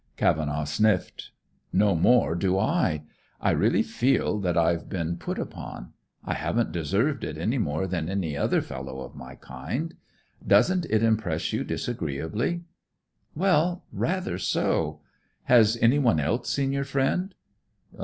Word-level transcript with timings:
Cavenaugh 0.17 0.63
sniffed. 0.65 1.29
"No 1.71 1.93
more 1.93 2.33
do 2.33 2.57
I. 2.57 3.03
I 3.39 3.51
really 3.51 3.83
feel 3.83 4.39
that 4.39 4.57
I've 4.57 4.89
been 4.89 5.15
put 5.17 5.37
upon. 5.37 5.93
I 6.25 6.33
haven't 6.33 6.71
deserved 6.71 7.23
it 7.23 7.37
any 7.37 7.59
more 7.59 7.85
than 7.85 8.09
any 8.09 8.35
other 8.35 8.63
fellow 8.63 9.01
of 9.01 9.13
my 9.13 9.35
kind. 9.35 9.93
Doesn't 10.47 10.87
it 10.89 11.03
impress 11.03 11.53
you 11.53 11.63
disagreeably?" 11.63 12.63
"Well, 13.35 13.85
rather 13.91 14.39
so. 14.39 15.01
Has 15.43 15.77
anyone 15.83 16.19
else 16.19 16.49
seen 16.49 16.71
your 16.71 16.83
friend?" 16.83 17.35